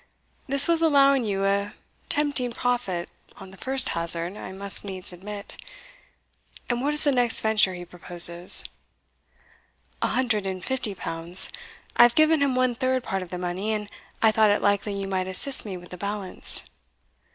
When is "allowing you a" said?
0.81-1.73